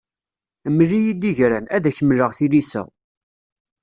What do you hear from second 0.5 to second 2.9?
Mmel-iyi-d igran, ad ak-mmleɣ tilisa.